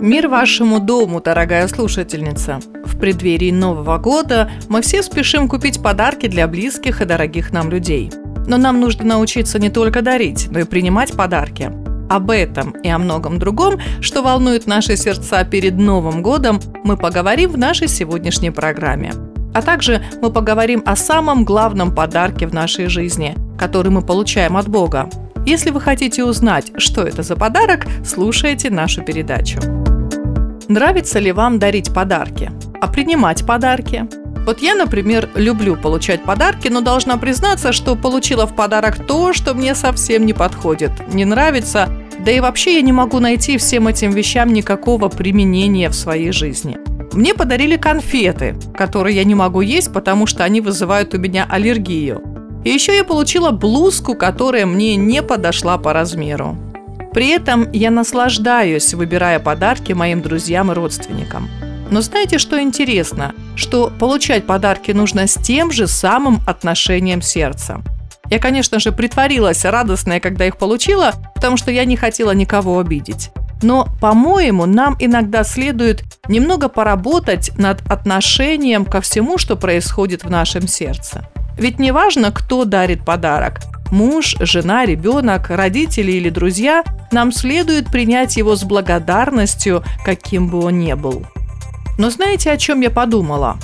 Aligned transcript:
Мир 0.00 0.28
вашему 0.28 0.78
дому, 0.78 1.20
дорогая 1.20 1.66
слушательница! 1.66 2.60
В 2.84 2.96
преддверии 3.00 3.50
Нового 3.50 3.98
года 3.98 4.48
мы 4.68 4.80
все 4.80 5.02
спешим 5.02 5.48
купить 5.48 5.82
подарки 5.82 6.28
для 6.28 6.46
близких 6.46 7.00
и 7.00 7.04
дорогих 7.04 7.52
нам 7.52 7.68
людей. 7.68 8.12
Но 8.46 8.58
нам 8.58 8.78
нужно 8.78 9.04
научиться 9.04 9.58
не 9.58 9.70
только 9.70 10.00
дарить, 10.00 10.46
но 10.52 10.60
и 10.60 10.64
принимать 10.64 11.14
подарки. 11.14 11.72
Об 12.08 12.30
этом 12.30 12.70
и 12.82 12.88
о 12.88 12.98
многом 12.98 13.40
другом, 13.40 13.80
что 14.00 14.22
волнует 14.22 14.68
наши 14.68 14.96
сердца 14.96 15.42
перед 15.42 15.76
Новым 15.76 16.22
годом, 16.22 16.60
мы 16.84 16.96
поговорим 16.96 17.50
в 17.50 17.58
нашей 17.58 17.88
сегодняшней 17.88 18.52
программе. 18.52 19.12
А 19.52 19.62
также 19.62 20.00
мы 20.22 20.30
поговорим 20.30 20.80
о 20.86 20.94
самом 20.94 21.44
главном 21.44 21.92
подарке 21.92 22.46
в 22.46 22.54
нашей 22.54 22.86
жизни, 22.86 23.34
который 23.58 23.90
мы 23.90 24.02
получаем 24.02 24.56
от 24.56 24.68
Бога. 24.68 25.10
Если 25.44 25.70
вы 25.70 25.80
хотите 25.80 26.24
узнать, 26.24 26.70
что 26.76 27.02
это 27.02 27.24
за 27.24 27.34
подарок, 27.34 27.86
слушайте 28.04 28.70
нашу 28.70 29.02
передачу. 29.02 29.58
Нравится 30.68 31.18
ли 31.18 31.32
вам 31.32 31.58
дарить 31.58 31.94
подарки? 31.94 32.52
А 32.78 32.88
принимать 32.88 33.46
подарки? 33.46 34.06
Вот 34.44 34.60
я, 34.60 34.74
например, 34.74 35.30
люблю 35.34 35.76
получать 35.76 36.22
подарки, 36.22 36.68
но 36.68 36.82
должна 36.82 37.16
признаться, 37.16 37.72
что 37.72 37.96
получила 37.96 38.46
в 38.46 38.54
подарок 38.54 39.06
то, 39.06 39.32
что 39.32 39.54
мне 39.54 39.74
совсем 39.74 40.26
не 40.26 40.34
подходит, 40.34 40.92
не 41.12 41.24
нравится, 41.24 41.88
да 42.18 42.32
и 42.32 42.40
вообще 42.40 42.74
я 42.74 42.82
не 42.82 42.92
могу 42.92 43.18
найти 43.18 43.56
всем 43.56 43.88
этим 43.88 44.10
вещам 44.10 44.52
никакого 44.52 45.08
применения 45.08 45.88
в 45.88 45.94
своей 45.94 46.32
жизни. 46.32 46.76
Мне 47.14 47.32
подарили 47.32 47.76
конфеты, 47.76 48.54
которые 48.76 49.16
я 49.16 49.24
не 49.24 49.34
могу 49.34 49.62
есть, 49.62 49.90
потому 49.90 50.26
что 50.26 50.44
они 50.44 50.60
вызывают 50.60 51.14
у 51.14 51.18
меня 51.18 51.46
аллергию. 51.48 52.22
И 52.64 52.70
еще 52.70 52.94
я 52.94 53.04
получила 53.04 53.52
блузку, 53.52 54.14
которая 54.14 54.66
мне 54.66 54.96
не 54.96 55.22
подошла 55.22 55.78
по 55.78 55.94
размеру. 55.94 56.58
При 57.18 57.30
этом 57.30 57.68
я 57.72 57.90
наслаждаюсь, 57.90 58.94
выбирая 58.94 59.40
подарки 59.40 59.92
моим 59.92 60.22
друзьям 60.22 60.70
и 60.70 60.74
родственникам. 60.76 61.50
Но 61.90 62.00
знаете, 62.00 62.38
что 62.38 62.62
интересно? 62.62 63.34
Что 63.56 63.90
получать 63.90 64.46
подарки 64.46 64.92
нужно 64.92 65.26
с 65.26 65.34
тем 65.34 65.72
же 65.72 65.88
самым 65.88 66.40
отношением 66.46 67.20
сердца. 67.20 67.82
Я, 68.30 68.38
конечно 68.38 68.78
же, 68.78 68.92
притворилась 68.92 69.64
радостная, 69.64 70.20
когда 70.20 70.46
их 70.46 70.58
получила, 70.58 71.12
потому 71.34 71.56
что 71.56 71.72
я 71.72 71.84
не 71.86 71.96
хотела 71.96 72.30
никого 72.30 72.78
обидеть. 72.78 73.30
Но, 73.62 73.88
по-моему, 74.00 74.66
нам 74.66 74.96
иногда 75.00 75.42
следует 75.42 76.04
немного 76.28 76.68
поработать 76.68 77.50
над 77.58 77.82
отношением 77.90 78.84
ко 78.84 79.00
всему, 79.00 79.38
что 79.38 79.56
происходит 79.56 80.22
в 80.22 80.30
нашем 80.30 80.68
сердце. 80.68 81.28
Ведь 81.58 81.80
не 81.80 81.90
важно, 81.90 82.30
кто 82.30 82.64
дарит 82.64 83.04
подарок, 83.04 83.58
муж, 83.90 84.36
жена, 84.40 84.84
ребенок, 84.86 85.50
родители 85.50 86.12
или 86.12 86.30
друзья, 86.30 86.84
нам 87.12 87.32
следует 87.32 87.86
принять 87.86 88.36
его 88.36 88.56
с 88.56 88.64
благодарностью, 88.64 89.82
каким 90.04 90.48
бы 90.48 90.60
он 90.60 90.78
ни 90.78 90.92
был. 90.94 91.24
Но 91.98 92.10
знаете, 92.10 92.50
о 92.50 92.56
чем 92.56 92.80
я 92.80 92.90
подумала? 92.90 93.58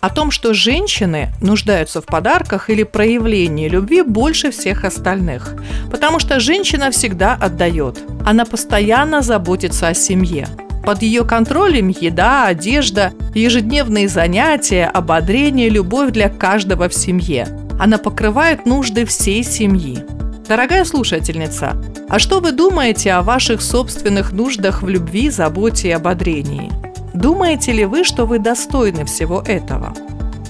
О 0.00 0.08
том, 0.08 0.30
что 0.30 0.52
женщины 0.52 1.32
нуждаются 1.40 2.00
в 2.00 2.06
подарках 2.06 2.70
или 2.70 2.82
проявлении 2.82 3.68
любви 3.68 4.02
больше 4.02 4.50
всех 4.50 4.84
остальных. 4.84 5.54
Потому 5.90 6.18
что 6.18 6.40
женщина 6.40 6.90
всегда 6.90 7.34
отдает. 7.34 8.00
Она 8.26 8.44
постоянно 8.44 9.22
заботится 9.22 9.88
о 9.88 9.94
семье. 9.94 10.48
Под 10.84 11.02
ее 11.02 11.24
контролем 11.24 11.88
еда, 11.88 12.46
одежда, 12.46 13.12
ежедневные 13.34 14.08
занятия, 14.08 14.86
ободрение, 14.86 15.68
любовь 15.68 16.10
для 16.10 16.28
каждого 16.28 16.88
в 16.88 16.94
семье. 16.94 17.46
Она 17.78 17.98
покрывает 17.98 18.66
нужды 18.66 19.04
всей 19.04 19.42
семьи. 19.42 20.04
Дорогая 20.48 20.84
слушательница, 20.84 21.76
а 22.08 22.18
что 22.18 22.40
вы 22.40 22.52
думаете 22.52 23.12
о 23.12 23.22
ваших 23.22 23.62
собственных 23.62 24.32
нуждах 24.32 24.82
в 24.82 24.88
любви, 24.88 25.30
заботе 25.30 25.88
и 25.88 25.92
ободрении? 25.92 26.70
Думаете 27.14 27.72
ли 27.72 27.84
вы, 27.84 28.04
что 28.04 28.26
вы 28.26 28.38
достойны 28.38 29.04
всего 29.04 29.42
этого? 29.46 29.94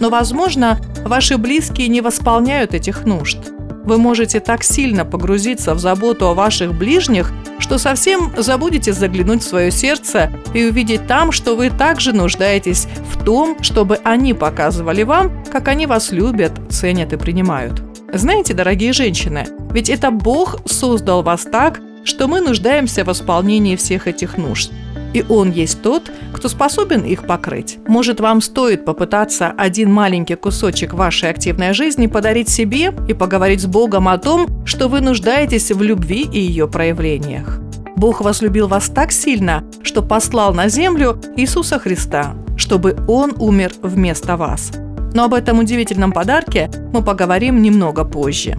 Но, 0.00 0.10
возможно, 0.10 0.78
ваши 1.04 1.36
близкие 1.36 1.88
не 1.88 2.00
восполняют 2.00 2.74
этих 2.74 3.04
нужд. 3.04 3.38
Вы 3.84 3.98
можете 3.98 4.40
так 4.40 4.62
сильно 4.62 5.04
погрузиться 5.04 5.74
в 5.74 5.78
заботу 5.78 6.28
о 6.28 6.34
ваших 6.34 6.72
ближних, 6.72 7.32
что 7.58 7.78
совсем 7.78 8.32
забудете 8.36 8.92
заглянуть 8.92 9.42
в 9.42 9.48
свое 9.48 9.70
сердце 9.70 10.30
и 10.54 10.64
увидеть 10.64 11.06
там, 11.06 11.32
что 11.32 11.56
вы 11.56 11.70
также 11.70 12.12
нуждаетесь 12.12 12.86
в 13.12 13.24
том, 13.24 13.62
чтобы 13.62 13.98
они 14.04 14.34
показывали 14.34 15.02
вам, 15.02 15.41
как 15.52 15.68
они 15.68 15.84
вас 15.84 16.12
любят, 16.12 16.52
ценят 16.70 17.12
и 17.12 17.18
принимают. 17.18 17.82
Знаете, 18.10 18.54
дорогие 18.54 18.94
женщины, 18.94 19.46
ведь 19.70 19.90
это 19.90 20.10
Бог 20.10 20.56
создал 20.64 21.22
вас 21.22 21.42
так, 21.42 21.78
что 22.04 22.26
мы 22.26 22.40
нуждаемся 22.40 23.04
в 23.04 23.08
восполнении 23.08 23.76
всех 23.76 24.08
этих 24.08 24.38
нужд. 24.38 24.72
И 25.12 25.22
Он 25.28 25.50
есть 25.50 25.82
тот, 25.82 26.10
кто 26.32 26.48
способен 26.48 27.02
их 27.02 27.26
покрыть. 27.26 27.78
Может, 27.86 28.18
вам 28.20 28.40
стоит 28.40 28.86
попытаться 28.86 29.52
один 29.54 29.92
маленький 29.92 30.36
кусочек 30.36 30.94
вашей 30.94 31.28
активной 31.28 31.74
жизни 31.74 32.06
подарить 32.06 32.48
себе 32.48 32.94
и 33.06 33.12
поговорить 33.12 33.60
с 33.60 33.66
Богом 33.66 34.08
о 34.08 34.16
том, 34.16 34.48
что 34.64 34.88
вы 34.88 35.02
нуждаетесь 35.02 35.70
в 35.70 35.82
любви 35.82 36.26
и 36.32 36.40
ее 36.40 36.66
проявлениях. 36.66 37.60
Бог 37.96 38.22
возлюбил 38.22 38.68
вас 38.68 38.88
так 38.88 39.12
сильно, 39.12 39.64
что 39.82 40.00
послал 40.00 40.54
на 40.54 40.68
землю 40.68 41.20
Иисуса 41.36 41.78
Христа, 41.78 42.34
чтобы 42.56 42.96
Он 43.06 43.34
умер 43.38 43.72
вместо 43.82 44.38
вас. 44.38 44.72
Но 45.14 45.24
об 45.24 45.34
этом 45.34 45.58
удивительном 45.58 46.12
подарке 46.12 46.70
мы 46.92 47.02
поговорим 47.02 47.62
немного 47.62 48.04
позже. 48.04 48.56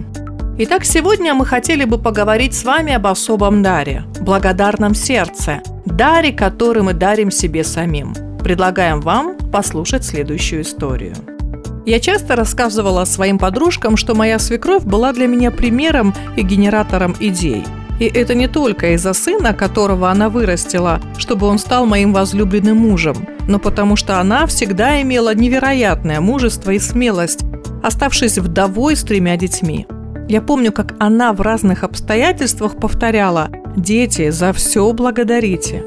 Итак, 0.56 0.84
сегодня 0.84 1.34
мы 1.34 1.46
хотели 1.46 1.84
бы 1.84 1.98
поговорить 1.98 2.54
с 2.54 2.64
вами 2.64 2.92
об 2.92 3.06
особом 3.06 3.62
даре– 3.62 4.04
благодарном 4.20 4.94
сердце, 4.94 5.60
даре, 5.84 6.32
который 6.32 6.82
мы 6.82 6.92
дарим 6.92 7.32
себе 7.32 7.64
самим. 7.64 8.14
Предлагаем 8.38 9.00
вам 9.00 9.36
послушать 9.52 10.04
следующую 10.04 10.62
историю. 10.62 11.14
Я 11.86 12.00
часто 12.00 12.36
рассказывала 12.36 13.04
своим 13.04 13.38
подружкам, 13.38 13.96
что 13.96 14.14
моя 14.14 14.38
свекровь 14.38 14.84
была 14.84 15.12
для 15.12 15.26
меня 15.26 15.50
примером 15.50 16.14
и 16.36 16.42
генератором 16.42 17.14
идей. 17.20 17.64
И 18.00 18.06
это 18.06 18.34
не 18.34 18.48
только 18.48 18.94
из-за 18.94 19.12
сына, 19.12 19.54
которого 19.54 20.10
она 20.10 20.28
вырастила, 20.28 21.00
чтобы 21.16 21.46
он 21.46 21.58
стал 21.58 21.86
моим 21.86 22.12
возлюбленным 22.12 22.76
мужем, 22.76 23.28
но 23.46 23.58
потому 23.58 23.96
что 23.96 24.20
она 24.20 24.46
всегда 24.46 25.00
имела 25.00 25.34
невероятное 25.34 26.20
мужество 26.20 26.70
и 26.72 26.78
смелость, 26.78 27.44
оставшись 27.82 28.38
вдовой 28.38 28.96
с 28.96 29.02
тремя 29.02 29.36
детьми. 29.36 29.86
Я 30.28 30.40
помню, 30.40 30.72
как 30.72 30.94
она 30.98 31.32
в 31.32 31.40
разных 31.40 31.84
обстоятельствах 31.84 32.76
повторяла 32.76 33.50
«Дети, 33.76 34.30
за 34.30 34.52
все 34.52 34.92
благодарите». 34.92 35.84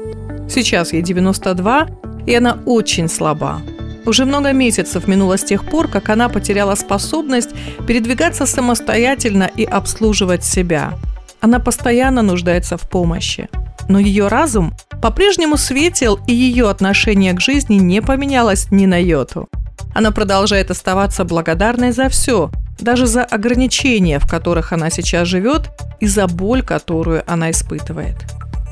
Сейчас 0.48 0.92
ей 0.92 1.02
92, 1.02 1.88
и 2.26 2.34
она 2.34 2.58
очень 2.64 3.08
слаба. 3.08 3.60
Уже 4.06 4.24
много 4.24 4.52
месяцев 4.52 5.06
минуло 5.06 5.36
с 5.36 5.44
тех 5.44 5.64
пор, 5.64 5.88
как 5.88 6.08
она 6.08 6.30
потеряла 6.30 6.76
способность 6.76 7.50
передвигаться 7.86 8.46
самостоятельно 8.46 9.50
и 9.54 9.64
обслуживать 9.64 10.44
себя. 10.44 10.94
Она 11.40 11.60
постоянно 11.60 12.22
нуждается 12.22 12.76
в 12.76 12.88
помощи. 12.88 13.48
Но 13.88 13.98
ее 13.98 14.28
разум 14.28 14.74
по-прежнему 15.00 15.56
светил, 15.56 16.18
и 16.26 16.34
ее 16.34 16.68
отношение 16.68 17.32
к 17.32 17.40
жизни 17.40 17.76
не 17.76 18.02
поменялось 18.02 18.70
ни 18.70 18.86
на 18.86 19.00
йоту. 19.00 19.48
Она 19.94 20.10
продолжает 20.10 20.70
оставаться 20.70 21.24
благодарной 21.24 21.92
за 21.92 22.08
все, 22.08 22.50
даже 22.78 23.06
за 23.06 23.24
ограничения, 23.24 24.18
в 24.18 24.28
которых 24.28 24.72
она 24.72 24.90
сейчас 24.90 25.26
живет, 25.28 25.70
и 26.00 26.06
за 26.06 26.26
боль, 26.26 26.62
которую 26.62 27.22
она 27.26 27.50
испытывает. 27.50 28.16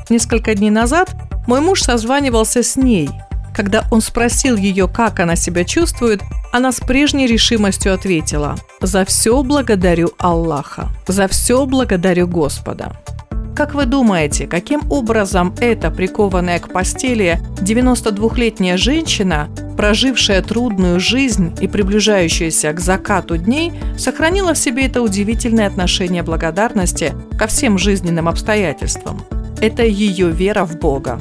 Несколько 0.09 0.55
дней 0.55 0.71
назад 0.71 1.15
мой 1.47 1.61
муж 1.61 1.83
созванивался 1.83 2.63
с 2.63 2.77
ней. 2.77 3.09
Когда 3.55 3.85
он 3.91 4.01
спросил 4.01 4.57
ее, 4.57 4.87
как 4.87 5.19
она 5.19 5.35
себя 5.35 5.65
чувствует, 5.65 6.21
она 6.57 6.73
с 6.73 6.81
прежней 6.81 7.27
решимостью 7.27 7.93
ответила 7.93 8.57
«За 8.81 9.05
все 9.05 9.43
благодарю 9.43 10.13
Аллаха, 10.17 10.89
за 11.07 11.29
все 11.29 11.67
благодарю 11.67 12.27
Господа». 12.27 12.97
Как 13.55 13.75
вы 13.75 13.85
думаете, 13.85 14.47
каким 14.47 14.81
образом 14.91 15.55
эта 15.61 15.91
прикованная 15.91 16.59
к 16.59 16.73
постели 16.73 17.41
92-летняя 17.61 18.79
женщина, 18.79 19.51
прожившая 19.77 20.41
трудную 20.41 20.99
жизнь 20.99 21.55
и 21.61 21.69
приближающаяся 21.69 22.73
к 22.73 22.81
закату 22.81 23.37
дней, 23.37 23.75
сохранила 23.99 24.55
в 24.55 24.59
себе 24.59 24.87
это 24.87 25.03
удивительное 25.03 25.67
отношение 25.67 26.23
благодарности 26.23 27.13
ко 27.39 27.49
всем 27.49 27.77
жизненным 27.77 28.29
обстоятельствам? 28.29 29.23
Это 29.61 29.85
ее 29.85 30.31
вера 30.31 30.65
в 30.65 30.79
Бога. 30.79 31.21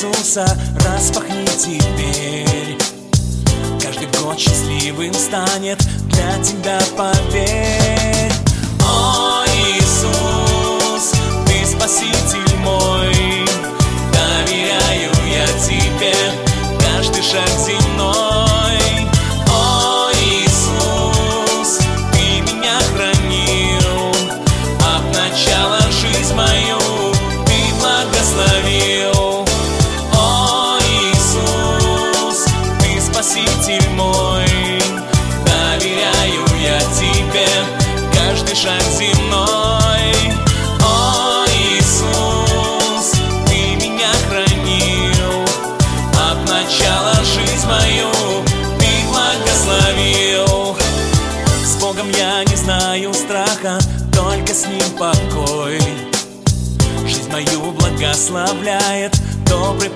Иисуса 0.00 0.46
распахни 0.86 1.44
теперь. 1.58 2.78
Каждый 3.82 4.08
год 4.18 4.38
счастливым 4.38 5.12
станет 5.12 5.78
для 6.06 6.42
тебя, 6.42 6.80
поверь. 6.96 8.32
О, 8.82 9.44
Иисус, 9.76 11.12
Ты 11.46 11.66
Спаситель 11.66 12.56
мой 12.64 13.09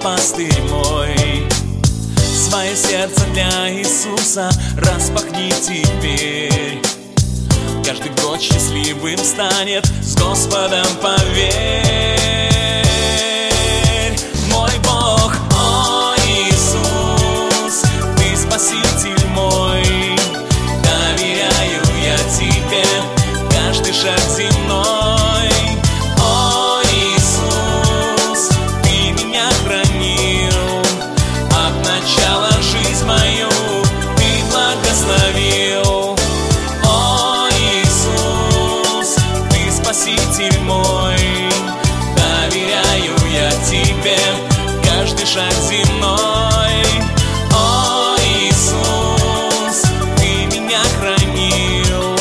пастырь 0.03 0.63
мой. 0.71 1.49
Свое 2.17 2.77
сердце 2.77 3.25
для 3.33 3.71
Иисуса 3.73 4.51
распахни 4.77 5.53
теперь. 5.63 6.81
Каждый 7.85 8.13
год 8.23 8.41
счастливым 8.41 9.19
станет, 9.19 9.87
с 10.03 10.17
Господом 10.17 10.87
поверь 11.03 11.74
Мой. 40.63 41.17
Доверяю 42.17 43.15
я 43.33 43.51
Тебе 43.69 44.19
каждый 44.83 45.27
шаг 45.27 45.53
земной. 45.69 46.85
О, 47.53 48.17
Иисус, 48.19 49.83
Ты 50.17 50.47
меня 50.47 50.81
хранил. 50.99 52.15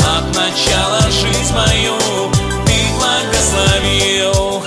От 0.00 0.34
начала 0.34 1.00
жизнь 1.10 1.54
мою 1.54 1.96
Ты 2.66 2.76
благословил. 2.98 4.62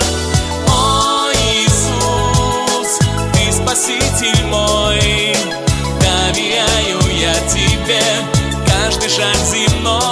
О, 0.68 1.30
Иисус, 1.52 2.98
Ты 3.32 3.52
Спаситель 3.52 4.44
мой. 4.46 5.36
Доверяю 6.00 7.00
я 7.18 7.34
Тебе 7.48 8.02
каждый 8.66 9.08
шаг 9.08 9.36
земной 9.44 10.03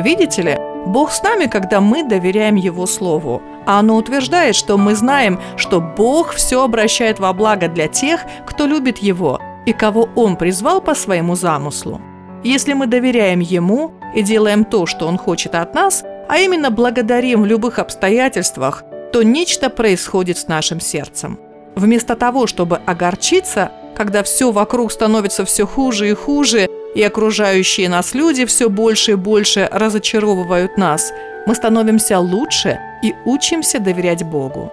Видите 0.00 0.42
ли, 0.42 0.56
Бог 0.86 1.12
с 1.12 1.22
нами, 1.22 1.46
когда 1.46 1.80
мы 1.80 2.02
доверяем 2.02 2.54
Его 2.54 2.86
Слову. 2.86 3.42
А 3.66 3.78
оно 3.78 3.96
утверждает, 3.96 4.56
что 4.56 4.78
мы 4.78 4.94
знаем, 4.94 5.38
что 5.56 5.80
Бог 5.80 6.32
все 6.32 6.64
обращает 6.64 7.18
во 7.18 7.32
благо 7.32 7.68
для 7.68 7.86
тех, 7.86 8.22
кто 8.46 8.66
любит 8.66 8.98
Его 8.98 9.38
и 9.66 9.72
кого 9.72 10.08
Он 10.16 10.36
призвал 10.36 10.80
по 10.80 10.94
своему 10.94 11.36
замыслу. 11.36 12.00
Если 12.42 12.72
мы 12.72 12.86
доверяем 12.86 13.40
Ему 13.40 13.92
и 14.14 14.22
делаем 14.22 14.64
то, 14.64 14.86
что 14.86 15.06
Он 15.06 15.18
хочет 15.18 15.54
от 15.54 15.74
нас, 15.74 16.02
а 16.28 16.38
именно 16.38 16.70
благодарим 16.70 17.42
в 17.42 17.46
любых 17.46 17.78
обстоятельствах, 17.78 18.84
то 19.12 19.22
нечто 19.22 19.68
происходит 19.68 20.38
с 20.38 20.48
нашим 20.48 20.80
сердцем. 20.80 21.38
Вместо 21.74 22.16
того, 22.16 22.46
чтобы 22.46 22.80
огорчиться, 22.86 23.70
когда 23.94 24.22
все 24.22 24.50
вокруг 24.50 24.92
становится 24.92 25.44
все 25.44 25.66
хуже 25.66 26.08
и 26.08 26.14
хуже, 26.14 26.68
и 26.94 27.02
окружающие 27.02 27.88
нас 27.88 28.14
люди 28.14 28.44
все 28.44 28.68
больше 28.68 29.12
и 29.12 29.14
больше 29.14 29.68
разочаровывают 29.70 30.76
нас, 30.76 31.12
мы 31.46 31.54
становимся 31.54 32.18
лучше 32.18 32.78
и 33.02 33.14
учимся 33.24 33.78
доверять 33.78 34.22
Богу. 34.24 34.72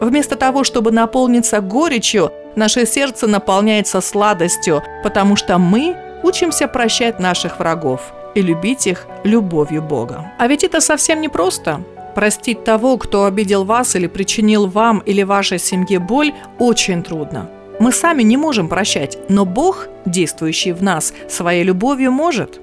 Вместо 0.00 0.36
того, 0.36 0.64
чтобы 0.64 0.92
наполниться 0.92 1.60
горечью, 1.60 2.32
наше 2.56 2.86
сердце 2.86 3.26
наполняется 3.26 4.00
сладостью, 4.00 4.82
потому 5.02 5.36
что 5.36 5.58
мы 5.58 5.96
учимся 6.22 6.68
прощать 6.68 7.18
наших 7.18 7.58
врагов 7.58 8.00
и 8.34 8.42
любить 8.42 8.86
их 8.86 9.06
любовью 9.24 9.82
Бога. 9.82 10.32
А 10.38 10.46
ведь 10.46 10.64
это 10.64 10.80
совсем 10.80 11.20
не 11.20 11.28
просто. 11.28 11.82
Простить 12.14 12.64
того, 12.64 12.96
кто 12.98 13.24
обидел 13.24 13.64
вас 13.64 13.94
или 13.94 14.06
причинил 14.06 14.66
вам 14.66 14.98
или 15.00 15.22
вашей 15.22 15.58
семье 15.58 15.98
боль, 15.98 16.32
очень 16.58 17.02
трудно. 17.02 17.48
Мы 17.78 17.92
сами 17.92 18.22
не 18.22 18.36
можем 18.36 18.68
прощать, 18.68 19.18
но 19.28 19.44
Бог, 19.44 19.88
действующий 20.04 20.72
в 20.72 20.82
нас 20.82 21.14
своей 21.28 21.62
любовью, 21.62 22.10
может. 22.10 22.60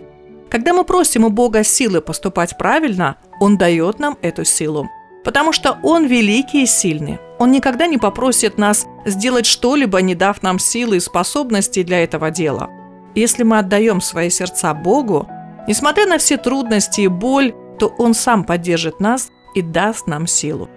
Когда 0.50 0.74
мы 0.74 0.84
просим 0.84 1.24
у 1.24 1.30
Бога 1.30 1.64
силы 1.64 2.02
поступать 2.02 2.58
правильно, 2.58 3.16
Он 3.40 3.58
дает 3.58 4.00
нам 4.00 4.18
эту 4.22 4.44
силу. 4.44 4.90
Потому 5.24 5.54
что 5.54 5.78
Он 5.84 6.06
великий 6.06 6.64
и 6.64 6.68
сильный. 6.68 7.20
Он 7.40 7.52
никогда 7.52 7.88
не 7.88 7.98
попросит 7.98 8.58
нас 8.58 8.86
сделать 9.06 9.46
что-либо, 9.46 10.02
не 10.02 10.16
дав 10.16 10.44
нам 10.44 10.60
силы 10.60 10.98
и 10.98 11.00
способностей 11.02 11.84
для 11.84 12.04
этого 12.04 12.30
дела. 12.30 12.70
Если 13.16 13.44
мы 13.44 13.60
отдаем 13.60 14.02
свои 14.02 14.30
сердца 14.30 14.74
Богу, 14.74 15.28
несмотря 15.68 16.06
на 16.06 16.18
все 16.18 16.38
трудности 16.38 17.02
и 17.02 17.08
боль, 17.08 17.54
то 17.80 17.88
Он 17.98 18.14
сам 18.14 18.44
поддержит 18.44 19.00
нас 19.00 19.30
и 19.56 19.62
даст 19.62 20.08
нам 20.08 20.28
силу. 20.28 20.70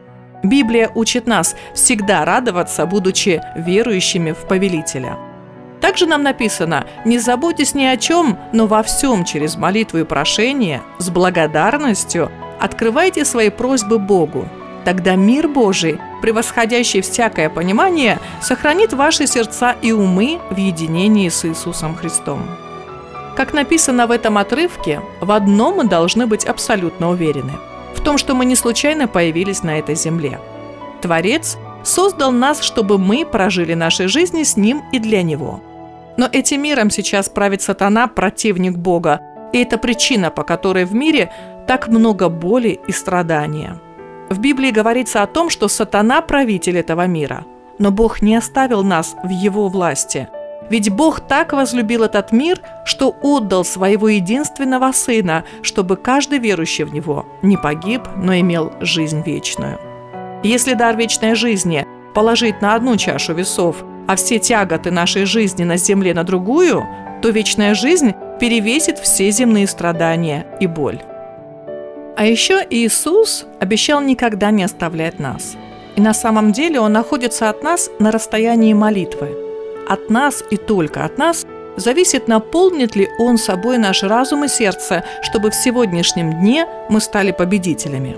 Библия 0.43 0.91
учит 0.95 1.27
нас 1.27 1.57
всегда 1.75 2.25
радоваться, 2.25 2.87
будучи 2.87 3.43
верующими 3.57 4.33
в 4.33 4.47
повелителя. 4.47 5.17
Также 5.81 6.07
нам 6.07 6.23
написано 6.23 6.87
«Не 7.05 7.19
заботьтесь 7.19 7.75
ни 7.75 7.85
о 7.85 7.97
чем, 7.97 8.39
но 8.53 8.67
во 8.67 8.83
всем 8.83 9.25
через 9.25 9.57
молитву 9.57 9.99
и 9.99 10.05
прошение, 10.05 10.83
с 10.99 11.11
благодарностью, 11.11 12.31
открывайте 12.61 13.25
свои 13.25 13.51
просьбы 13.51 13.99
Богу. 13.99 14.49
Тогда 14.85 15.15
мир 15.15 15.49
Божий, 15.49 16.01
превосходящий 16.23 17.01
всякое 17.01 17.49
понимание, 17.49 18.19
сохранит 18.41 18.93
ваши 18.93 19.27
сердца 19.27 19.77
и 19.83 19.93
умы 19.93 20.41
в 20.51 20.57
единении 20.57 21.29
с 21.29 21.45
Иисусом 21.45 21.95
Христом». 21.95 22.49
Как 23.37 23.53
написано 23.53 24.09
в 24.09 24.11
этом 24.11 24.37
отрывке, 24.37 25.01
в 25.21 25.31
одном 25.31 25.77
мы 25.77 25.85
должны 25.85 26.27
быть 26.27 26.45
абсолютно 26.45 27.11
уверены– 27.11 27.53
том, 28.09 28.17
что 28.17 28.35
мы 28.35 28.47
не 28.47 28.57
случайно 28.57 29.07
появились 29.07 29.63
на 29.63 29.79
этой 29.79 29.95
земле. 29.95 30.41
Творец 31.03 31.59
создал 31.85 32.33
нас, 32.33 32.63
чтобы 32.63 32.97
мы 32.97 33.27
прожили 33.27 33.75
наши 33.75 34.09
жизни 34.09 34.45
с 34.45 34.57
Ним 34.57 34.83
и 34.93 34.99
для 34.99 35.23
Него. 35.23 35.61
Но 36.17 36.27
этим 36.33 36.63
миром 36.63 36.89
сейчас 36.89 37.29
правит 37.29 37.61
сатана, 37.61 38.07
противник 38.07 38.79
Бога, 38.79 39.21
и 39.53 39.59
это 39.59 39.77
причина, 39.77 40.31
по 40.31 40.43
которой 40.43 40.87
в 40.87 40.95
мире 40.95 41.31
так 41.67 41.89
много 41.89 42.31
боли 42.31 42.81
и 42.89 42.93
страдания. 42.93 43.79
В 44.31 44.39
Библии 44.41 44.71
говорится 44.71 45.23
о 45.23 45.27
том, 45.27 45.51
что 45.51 45.69
сатана– 45.69 46.23
правитель 46.23 46.79
этого 46.79 47.07
мира. 47.07 47.45
Но 47.79 47.91
Бог 47.91 48.23
не 48.23 48.37
оставил 48.37 48.83
нас 48.83 49.17
в 49.23 49.29
его 49.29 49.69
власти– 49.69 50.29
ведь 50.71 50.91
Бог 50.91 51.21
так 51.21 51.53
возлюбил 51.53 52.05
этот 52.05 52.33
мир, 52.33 52.61
что 52.85 53.15
отдал 53.23 53.65
своего 53.65 54.09
единственного 54.09 54.93
Сына, 54.93 55.45
чтобы 55.63 55.97
каждый 55.97 56.39
верующий 56.39 56.85
в 56.85 56.93
Него 56.93 57.27
не 57.43 57.57
погиб, 57.57 58.03
но 58.17 58.39
имел 58.39 58.73
жизнь 58.81 59.23
вечную. 59.25 59.79
Если 60.43 60.75
дар 60.75 60.97
вечной 60.97 61.35
жизни 61.35 61.87
положить 62.15 62.61
на 62.61 62.75
одну 62.75 62.97
чашу 62.97 63.35
весов, 63.35 63.85
а 64.07 64.17
все 64.17 64.39
тяготы 64.39 64.91
нашей 64.91 65.25
жизни 65.25 65.65
на 65.65 65.77
земле 65.77 66.15
на 66.15 66.25
другую, 66.25 66.87
то 67.23 67.31
вечная 67.31 67.75
жизнь 67.75 68.15
перевесит 68.41 68.99
все 68.99 69.31
земные 69.31 69.67
страдания 69.67 70.47
и 70.61 70.67
боль. 70.67 71.01
А 72.17 72.25
еще 72.25 72.65
Иисус 72.69 73.47
обещал 73.61 74.01
никогда 74.01 74.51
не 74.51 74.65
оставлять 74.65 75.19
нас. 75.19 75.57
И 75.97 76.01
на 76.01 76.15
самом 76.15 76.53
деле 76.53 76.81
Он 76.81 76.93
находится 76.93 77.51
от 77.51 77.63
нас 77.63 77.91
на 77.99 78.11
расстоянии 78.11 78.73
молитвы– 78.73 79.37
от 79.89 80.11
нас 80.11 80.45
и 80.51 80.57
только 80.57 81.05
от 81.05 81.19
нас 81.19 81.47
зависит, 81.77 82.29
наполнит 82.29 82.97
ли 82.97 83.09
Он 83.19 83.39
собой 83.39 83.79
наш 83.79 84.03
разум 84.03 84.45
и 84.45 84.49
сердце, 84.49 85.05
чтобы 85.23 85.51
в 85.51 85.55
сегодняшнем 85.55 86.33
дне 86.41 86.67
мы 86.89 87.01
стали 87.01 87.33
победителями. 87.33 88.17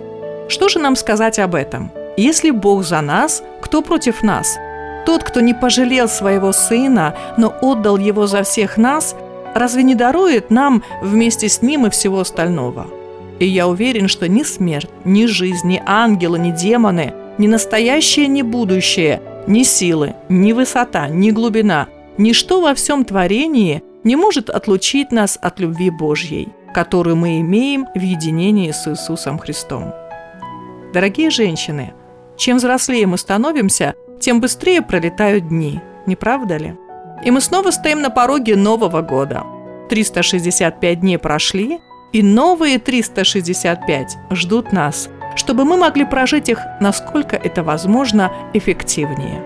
Что 0.49 0.69
же 0.69 0.79
нам 0.79 0.97
сказать 0.97 1.39
об 1.39 1.55
этом? 1.55 1.93
Если 2.17 2.51
Бог 2.51 2.85
за 2.85 3.01
нас, 3.01 3.43
кто 3.63 3.83
против 3.83 4.23
нас? 4.23 4.59
Тот, 5.07 5.23
кто 5.23 5.41
не 5.41 5.55
пожалел 5.55 6.09
своего 6.09 6.53
Сына, 6.53 7.15
но 7.39 7.55
отдал 7.63 7.97
Его 7.97 8.27
за 8.27 8.43
всех 8.43 8.77
нас, 8.77 9.15
разве 9.55 9.83
не 9.83 9.95
дарует 9.95 10.51
нам 10.51 10.83
вместе 11.01 11.49
с 11.49 11.63
Ним 11.63 11.87
и 11.87 11.91
всего 11.91 12.21
остального? 12.21 12.87
И 13.39 13.47
я 13.47 13.69
уверен, 13.69 14.09
что 14.09 14.29
ни 14.29 14.43
смерть, 14.43 14.91
ни 15.05 15.25
жизнь, 15.25 15.67
ни 15.67 15.83
ангелы, 15.87 16.39
ни 16.39 16.51
демоны, 16.51 17.15
ни 17.39 17.47
настоящее, 17.47 18.27
ни 18.27 18.43
будущее– 18.43 19.23
ни 19.47 19.63
силы, 19.63 20.15
ни 20.29 20.53
высота, 20.53 21.09
ни 21.09 21.31
глубина, 21.31 21.89
ничто 22.19 22.61
во 22.61 22.75
всем 22.75 23.05
творении 23.05 23.83
не 24.05 24.17
может 24.17 24.51
отлучить 24.51 25.13
нас 25.13 25.39
от 25.41 25.61
любви 25.61 25.91
Божьей, 25.91 26.49
которую 26.75 27.17
мы 27.17 27.41
имеем 27.41 27.87
в 27.95 28.01
единении 28.01 28.71
с 28.71 28.87
Иисусом 28.89 29.39
Христом. 29.39 29.93
Дорогие 30.93 31.31
женщины, 31.31 31.93
чем 32.37 32.57
взрослее 32.57 33.07
мы 33.07 33.19
становимся, 33.19 33.95
тем 34.21 34.41
быстрее 34.41 34.83
пролетают 34.83 35.49
дни, 35.49 35.81
не 36.07 36.17
правда 36.17 36.57
ли? 36.57 36.75
И 37.25 37.31
мы 37.31 37.41
снова 37.41 37.71
стоим 37.71 38.01
на 38.01 38.11
пороге 38.11 38.57
Нового 38.57 39.03
года. 39.03 39.45
365 39.91 41.01
дней 41.01 41.19
прошли, 41.19 41.81
и 42.13 42.23
новые 42.23 42.79
365 42.79 44.17
ждут 44.33 44.73
нас– 44.73 45.09
чтобы 45.37 45.65
мы 45.65 45.77
могли 45.77 46.05
прожить 46.05 46.49
их, 46.49 46.61
насколько 46.81 47.37
это 47.37 47.63
возможно, 47.63 48.33
эффективнее. 48.53 49.43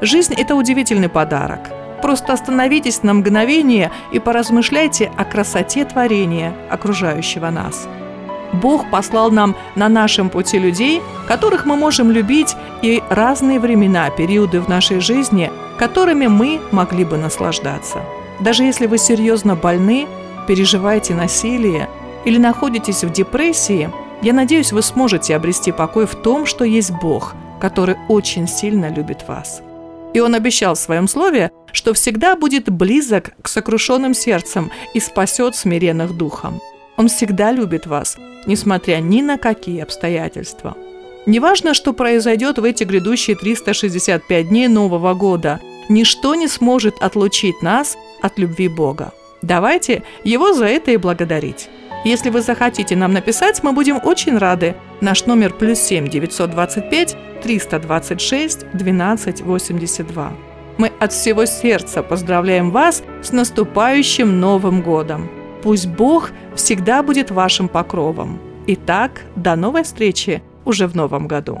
Жизнь– 0.00 0.34
это 0.36 0.56
удивительный 0.56 1.08
подарок. 1.08 1.60
Просто 2.02 2.32
остановитесь 2.32 3.04
на 3.04 3.14
мгновение 3.14 3.92
и 4.10 4.18
поразмышляйте 4.18 5.12
о 5.16 5.24
красоте 5.24 5.84
творения, 5.84 6.52
окружающего 6.68 7.50
нас. 7.50 7.86
Бог 8.52 8.90
послал 8.90 9.30
нам 9.30 9.54
на 9.76 9.88
нашем 9.88 10.28
пути 10.28 10.58
людей, 10.58 11.00
которых 11.28 11.64
мы 11.64 11.76
можем 11.76 12.10
любить, 12.10 12.56
и 12.82 13.00
разные 13.08 13.60
времена, 13.60 14.10
периоды 14.10 14.60
в 14.60 14.68
нашей 14.68 15.00
жизни, 15.00 15.50
которыми 15.78 16.26
мы 16.26 16.60
могли 16.72 17.04
бы 17.04 17.16
наслаждаться. 17.16 18.02
Даже 18.40 18.64
если 18.64 18.86
вы 18.86 18.98
серьезно 18.98 19.54
больны, 19.54 20.06
переживаете 20.48 21.14
насилие 21.14 21.88
или 22.24 22.38
находитесь 22.38 23.04
в 23.04 23.12
депрессии– 23.12 23.88
я 24.22 24.32
надеюсь, 24.32 24.72
вы 24.72 24.82
сможете 24.82 25.34
обрести 25.34 25.72
покой 25.72 26.06
в 26.06 26.14
том, 26.14 26.46
что 26.46 26.64
есть 26.64 26.92
Бог, 26.92 27.34
который 27.60 27.96
очень 28.08 28.46
сильно 28.46 28.88
любит 28.88 29.26
вас. 29.26 29.62
И 30.14 30.20
Он 30.20 30.34
обещал 30.34 30.74
в 30.74 30.78
своем 30.78 31.08
слове, 31.08 31.50
что 31.72 31.92
всегда 31.94 32.36
будет 32.36 32.70
близок 32.70 33.30
к 33.42 33.48
сокрушенным 33.48 34.14
сердцам 34.14 34.70
и 34.94 35.00
спасет 35.00 35.56
смиренных 35.56 36.16
духом. 36.16 36.60
Он 36.96 37.08
всегда 37.08 37.50
любит 37.50 37.86
вас, 37.86 38.16
несмотря 38.46 38.98
ни 38.98 39.22
на 39.22 39.38
какие 39.38 39.82
обстоятельства. 39.82 40.76
Неважно, 41.26 41.72
что 41.72 41.92
произойдет 41.92 42.58
в 42.58 42.64
эти 42.64 42.84
грядущие 42.84 43.36
365 43.36 44.48
дней 44.48 44.68
Нового 44.68 45.14
года, 45.14 45.60
ничто 45.88 46.34
не 46.34 46.48
сможет 46.48 47.00
отлучить 47.00 47.62
нас 47.62 47.96
от 48.20 48.38
любви 48.38 48.68
Бога. 48.68 49.12
Давайте 49.40 50.02
Его 50.24 50.52
за 50.52 50.66
это 50.66 50.90
и 50.92 50.96
благодарить. 50.96 51.68
Если 52.04 52.30
вы 52.30 52.42
захотите 52.42 52.96
нам 52.96 53.12
написать, 53.12 53.62
мы 53.62 53.72
будем 53.72 54.00
очень 54.02 54.36
рады. 54.36 54.74
Наш 55.00 55.26
номер 55.26 55.52
плюс 55.52 55.78
7 55.78 56.08
925 56.08 57.16
326 57.42 58.66
12 58.72 59.40
82. 59.42 60.32
Мы 60.78 60.90
от 60.98 61.12
всего 61.12 61.44
сердца 61.44 62.02
поздравляем 62.02 62.70
вас 62.70 63.04
с 63.22 63.30
наступающим 63.30 64.40
Новым 64.40 64.82
годом. 64.82 65.30
Пусть 65.62 65.86
Бог 65.86 66.30
всегда 66.56 67.04
будет 67.04 67.30
вашим 67.30 67.68
покровом. 67.68 68.40
Итак, 68.66 69.22
до 69.36 69.54
новой 69.54 69.84
встречи 69.84 70.42
уже 70.64 70.88
в 70.88 70.96
Новом 70.96 71.28
году. 71.28 71.60